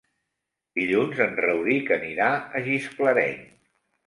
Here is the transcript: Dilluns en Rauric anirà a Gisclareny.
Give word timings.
Dilluns 0.79 1.21
en 1.25 1.37
Rauric 1.41 1.93
anirà 1.99 2.31
a 2.39 2.63
Gisclareny. 2.71 3.39